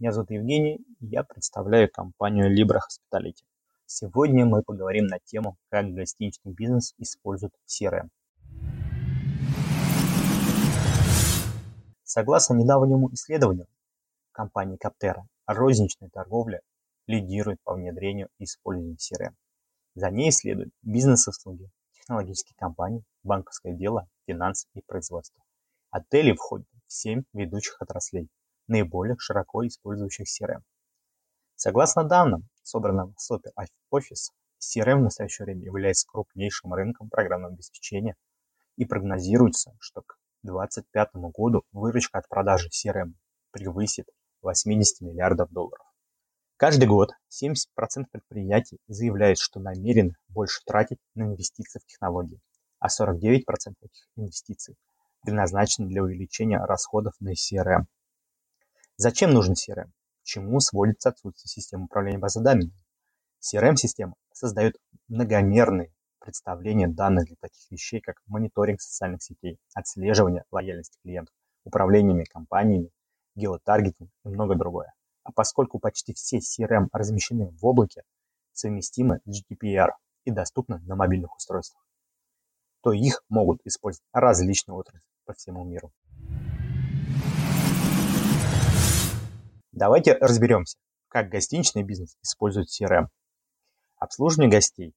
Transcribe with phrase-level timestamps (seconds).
[0.00, 3.42] Меня зовут Евгений, и я представляю компанию Libra Hospitality.
[3.84, 8.08] Сегодня мы поговорим на тему, как гостиничный бизнес использует CRM.
[12.04, 13.66] Согласно недавнему исследованию
[14.30, 16.60] компании Каптера, розничная торговля
[17.08, 19.34] лидирует по внедрению и использованию CRM.
[19.96, 25.42] За ней следуют бизнес-услуги, технологические компании, банковское дело, финансы и производство.
[25.90, 28.28] Отели входят в 7 ведущих отраслей,
[28.68, 30.62] наиболее широко использующих CRM.
[31.56, 33.50] Согласно данным, собранным в Super
[33.92, 38.14] Office, CRM в настоящее время является крупнейшим рынком программного обеспечения
[38.76, 43.14] и прогнозируется, что к 2025 году выручка от продажи CRM
[43.50, 44.06] превысит
[44.42, 45.84] 80 миллиардов долларов.
[46.56, 52.40] Каждый год 70% предприятий заявляют, что намерены больше тратить на инвестиции в технологии,
[52.78, 53.42] а 49%
[53.80, 54.76] этих инвестиций
[55.22, 57.86] предназначены для увеличения расходов на CRM.
[59.00, 59.84] Зачем нужен CRM?
[59.84, 62.72] К чему сводится отсутствие системы управления базой данных?
[63.40, 64.74] CRM-система создает
[65.06, 71.32] многомерные представления данных для таких вещей, как мониторинг социальных сетей, отслеживание лояльности клиентов,
[71.62, 72.90] управлениями компаниями,
[73.36, 74.92] геотаргетинг и многое другое.
[75.22, 78.02] А поскольку почти все CRM размещены в облаке,
[78.50, 79.90] совместимы с GDPR
[80.24, 81.86] и доступны на мобильных устройствах,
[82.82, 85.92] то их могут использовать различные отрасли по всему миру.
[89.78, 90.76] Давайте разберемся,
[91.06, 93.06] как гостиничный бизнес использует CRM.
[93.94, 94.92] Обслуживание гостей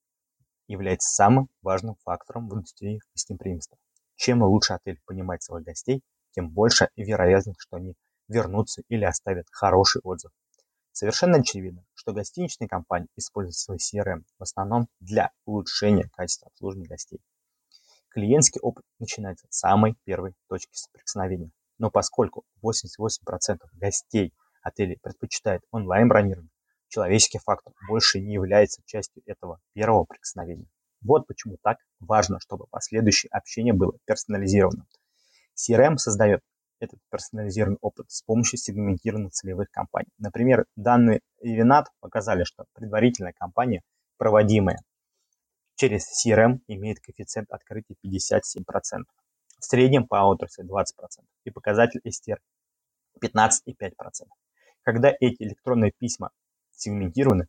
[0.65, 3.77] является самым важным фактором в индустрии гостеприимства.
[4.15, 7.93] Чем лучше отель понимает своих гостей, тем больше вероятность, что они
[8.27, 10.31] вернутся или оставят хороший отзыв.
[10.93, 17.19] Совершенно очевидно, что гостиничные компании используют свой CRM в основном для улучшения качества обслуживания гостей.
[18.09, 21.52] Клиентский опыт начинается с самой первой точки соприкосновения.
[21.77, 26.52] Но поскольку 88% гостей отелей предпочитают онлайн-бронирование,
[26.88, 30.67] человеческий фактор больше не является частью этого первого прикосновения.
[31.02, 34.86] Вот почему так важно, чтобы последующее общение было персонализированным.
[35.55, 36.42] CRM создает
[36.80, 40.10] этот персонализированный опыт с помощью сегментированных целевых кампаний.
[40.17, 43.82] Например, данные Evinat показали, что предварительная кампания,
[44.17, 44.80] проводимая
[45.76, 49.04] через CRM, имеет коэффициент открытия 57%,
[49.60, 52.39] в среднем по отрасли 20% и показатель STR
[53.23, 53.92] 15,5%.
[54.83, 56.31] Когда эти электронные письма
[56.71, 57.47] сегментированы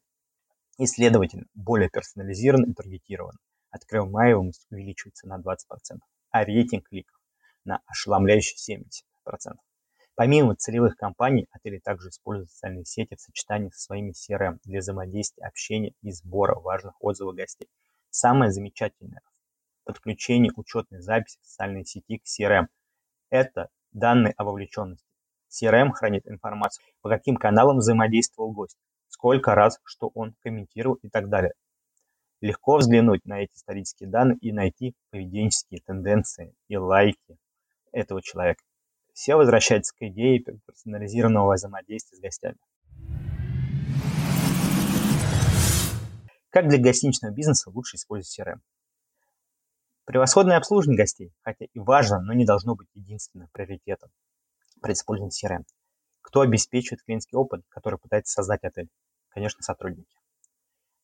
[0.78, 3.38] и, следовательно, более персонализированы и таргетированы,
[3.70, 5.56] открываемость увеличивается на 20%,
[6.30, 7.18] а рейтинг кликов
[7.64, 8.78] на ошеломляющие
[9.24, 9.56] 70%.
[10.14, 15.46] Помимо целевых кампаний, отели также используют социальные сети в сочетании со своими CRM для взаимодействия,
[15.46, 17.68] общения и сбора важных отзывов гостей.
[18.10, 19.22] Самое замечательное
[19.80, 22.66] в подключении учетной записи в социальной сети к CRM–
[23.30, 25.11] это данные о вовлеченности.
[25.52, 31.28] CRM хранит информацию, по каким каналам взаимодействовал гость, сколько раз, что он комментировал и так
[31.28, 31.52] далее.
[32.40, 37.36] Легко взглянуть на эти исторические данные и найти поведенческие тенденции и лайки
[37.92, 38.64] этого человека.
[39.12, 42.56] Все возвращается к идее персонализированного взаимодействия с гостями.
[46.48, 48.60] Как для гостиничного бизнеса лучше использовать CRM?
[50.04, 54.10] Превосходное обслуживание гостей, хотя и важно, но не должно быть единственным приоритетом
[54.82, 55.64] при использовании CRM.
[56.20, 58.88] Кто обеспечивает клиентский опыт, который пытается создать отель?
[59.30, 60.14] Конечно, сотрудники.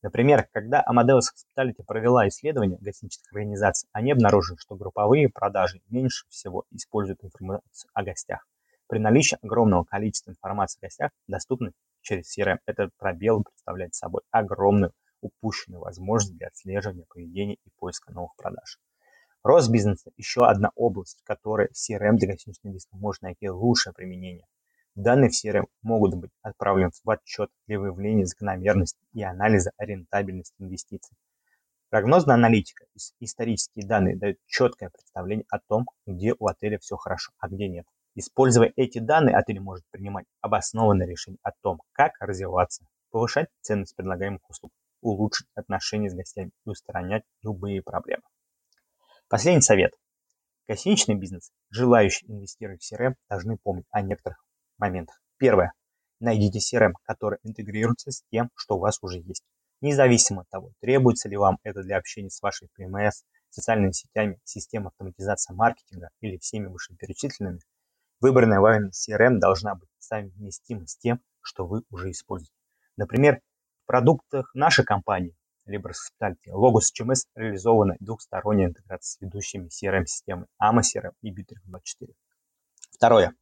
[0.01, 6.65] Например, когда Amadeus Hospitality провела исследование гостиничных организаций, они обнаружили, что групповые продажи меньше всего
[6.71, 8.47] используют информацию о гостях.
[8.87, 14.93] При наличии огромного количества информации о гостях, доступной через CRM, этот пробел представляет собой огромную
[15.21, 18.79] упущенную возможность для отслеживания поведения и поиска новых продаж.
[19.41, 24.45] Рост бизнеса– еще одна область, в которой CRM для гостиничного бизнеса может найти лучшее применение.
[24.95, 31.15] Данные в CRM могут быть отправлены в отчет для выявления закономерности и анализа рентабельности инвестиций.
[31.89, 37.31] Прогнозная аналитика и исторические данные дают четкое представление о том, где у отеля все хорошо,
[37.39, 37.85] а где нет.
[38.15, 44.41] Используя эти данные, отель может принимать обоснованное решение о том, как развиваться, повышать ценность предлагаемых
[44.49, 48.23] услуг, улучшить отношения с гостями и устранять любые проблемы.
[49.29, 49.93] Последний совет.
[50.67, 54.43] Гостиничный бизнес, желающие инвестировать в CRM, должны помнить о некоторых
[54.79, 55.21] моментах.
[55.37, 55.73] Первое.
[56.19, 59.43] Найдите CRM, который интегрируется с тем, что у вас уже есть.
[59.81, 63.21] Независимо от того, требуется ли вам это для общения с вашей PMS,
[63.51, 67.59] социальными сетями, системой автоматизации маркетинга или всеми вышеперечисленными,
[68.21, 72.51] выбранная вами CRM должна быть совместима с тем, что вы уже используете.
[72.97, 73.41] Например,
[73.83, 75.35] в продуктах нашей компании
[75.77, 76.51] Hospitality.
[76.51, 80.81] Logos HMS реализована двухсторонняя интеграция с ведущими CRM-системами AMA
[81.21, 82.13] и Bittrex24.
[82.91, 83.33] Второе.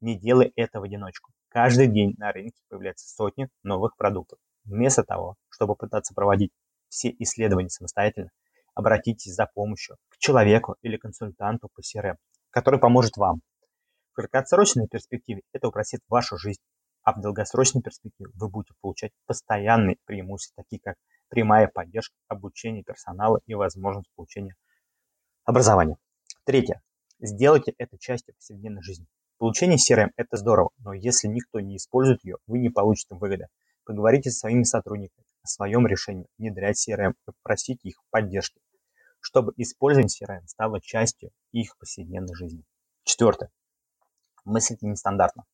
[0.00, 1.32] Не делай это в одиночку.
[1.48, 4.38] Каждый день на рынке появляются сотни новых продуктов.
[4.64, 6.52] Вместо того, чтобы пытаться проводить
[6.88, 8.30] все исследования самостоятельно,
[8.74, 12.16] обратитесь за помощью к человеку или консультанту по CRM,
[12.50, 13.40] который поможет вам.
[14.12, 16.60] В краткосрочной перспективе это упростит вашу жизнь,
[17.02, 20.96] а в долгосрочной перспективе вы будете получать постоянные преимущества, такие как
[21.34, 24.54] прямая поддержка, обучение персонала и возможность получения
[25.44, 25.96] образования.
[26.44, 26.80] Третье.
[27.18, 29.06] Сделайте это частью повседневной жизни.
[29.38, 33.48] Получение CRM– это здорово, но если никто не использует ее, вы не получите выгоды.
[33.84, 38.60] Поговорите со своими сотрудниками о своем решении внедрять CRM и попросите их поддержки,
[39.18, 42.62] чтобы использование CRM стало частью их повседневной жизни.
[43.02, 43.50] Четвертое.
[44.44, 45.44] Мыслите нестандартно.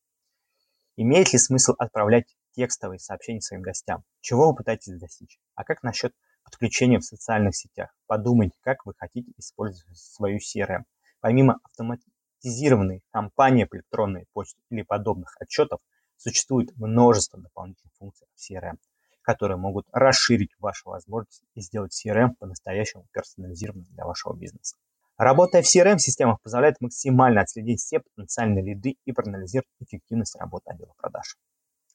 [0.97, 4.05] Имеет ли смысл отправлять текстовые сообщения своим гостям?
[4.21, 5.39] Чего вы пытаетесь достичь?
[5.55, 6.15] А как насчет
[6.45, 7.95] подключения в социальных сетях?
[8.07, 10.85] Подумайте, как вы хотите использовать свою CRM.
[11.21, 15.81] Помимо автоматизированной кампании по электронной почте или подобных отчетов,
[16.17, 18.79] существует множество дополнительных функций в CRM,
[19.23, 24.77] которые могут расширить ваши возможности и сделать CRM по-настоящему персонализированным для вашего бизнеса.
[25.17, 31.37] Работая в CRM-системах позволяет максимально отследить все потенциальные лиды и проанализировать эффективность работы отдела продаж.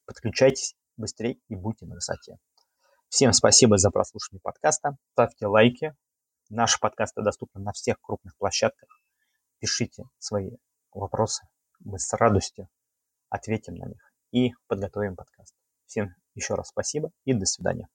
[0.05, 2.37] Подключайтесь быстрее и будьте на высоте.
[3.09, 4.97] Всем спасибо за прослушивание подкаста.
[5.13, 5.95] Ставьте лайки.
[6.49, 8.89] Наши подкасты доступны на всех крупных площадках.
[9.59, 10.51] Пишите свои
[10.91, 11.47] вопросы.
[11.79, 12.69] Мы с радостью
[13.29, 15.55] ответим на них и подготовим подкаст.
[15.85, 17.87] Всем еще раз спасибо и до свидания.